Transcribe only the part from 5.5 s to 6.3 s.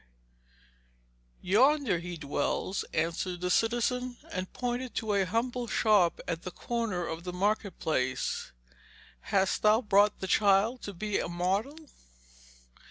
shop